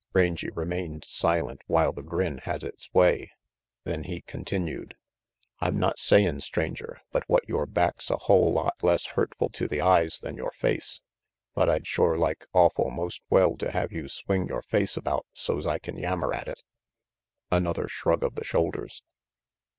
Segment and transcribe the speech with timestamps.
[0.13, 3.29] Rangy remained silent while the grin had its way,
[3.83, 4.95] then he continued:
[5.59, 9.79] "I'm not sayin', Stranger, but what yore back's a hull lot less hurtful to the
[9.79, 11.01] eyes than yore face,
[11.53, 12.91] but I'd shore like most awful
[13.29, 16.63] well to have you swing yore face about so's I can yammer at it."
[17.51, 19.03] Another shrug of the shoulders.